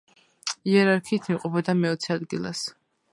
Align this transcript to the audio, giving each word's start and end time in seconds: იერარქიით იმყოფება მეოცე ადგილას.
იერარქიით 0.71 1.29
იმყოფება 1.33 1.75
მეოცე 1.83 2.13
ადგილას. 2.17 2.65